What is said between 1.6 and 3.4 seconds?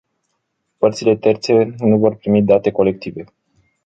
nu vor primi date colective.